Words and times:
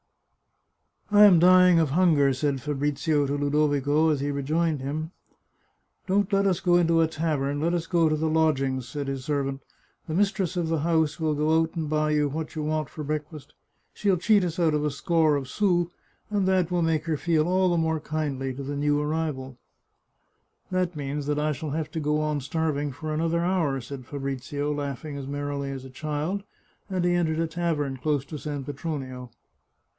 "I 1.21 1.25
am 1.25 1.37
dying 1.39 1.77
of 1.77 1.91
hunger," 1.91 2.33
said 2.33 2.59
Fabrizio 2.61 3.27
to 3.27 3.35
Ludovico 3.35 4.09
as 4.09 4.21
he 4.21 4.31
rejoined 4.31 4.81
him." 4.81 5.11
Don't 6.07 6.31
let 6.33 6.47
us 6.47 6.59
go 6.61 6.77
into 6.77 7.01
a 7.01 7.07
tavern; 7.07 7.59
let 7.59 7.73
us 7.75 7.85
go 7.85 8.07
to 8.09 8.15
the 8.15 8.29
lodg 8.29 8.61
ings," 8.61 8.87
said 8.87 9.07
his 9.07 9.25
servant." 9.25 9.61
The 10.07 10.15
mistress 10.15 10.57
of 10.57 10.69
the 10.69 10.79
house 10.79 11.19
will 11.19 11.35
go 11.35 11.61
out 11.61 11.75
and 11.75 11.87
buy 11.89 12.11
you 12.11 12.29
what 12.29 12.55
you 12.55 12.63
want 12.63 12.89
for 12.89 13.03
breakfast; 13.03 13.53
she'll 13.93 14.17
cheat 14.17 14.43
us 14.45 14.57
out 14.57 14.73
of 14.73 14.85
a 14.85 14.89
score 14.89 15.35
of 15.35 15.49
sous, 15.49 15.89
and 16.31 16.47
that 16.47 16.71
will 16.71 16.81
make 16.81 17.05
her 17.05 17.17
feel 17.17 17.45
all 17.45 17.69
the 17.69 17.77
more 17.77 17.99
kindly 17.99 18.53
to 18.55 18.63
the 18.63 18.77
new 18.77 18.99
arrival." 18.99 19.59
217 20.69 21.05
The 21.17 21.23
Chartreuse 21.25 21.27
of 21.27 21.35
Parma" 21.35 21.49
That 21.51 21.51
means 21.51 21.51
that 21.67 21.69
I 21.69 21.73
shall 21.75 21.77
have 21.77 21.91
to 21.91 21.99
go 21.99 22.21
on 22.21 22.39
starving 22.41 22.91
for 22.93 23.13
another 23.13 23.41
hour," 23.41 23.79
said 23.81 24.05
Fabrizio, 24.05 24.73
laughing 24.73 25.17
as 25.17 25.27
merrily 25.27 25.69
as 25.71 25.85
a 25.85 25.91
child, 25.91 26.41
and 26.89 27.03
he 27.05 27.13
entered 27.13 27.39
a 27.39 27.45
tavern 27.47 27.97
close 27.97 28.25
to 28.25 28.39
San 28.39 28.63
Petronio. 28.63 29.29